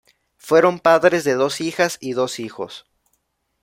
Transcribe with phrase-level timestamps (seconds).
[0.39, 2.85] Fueron padres de dos hijas y dos hijos.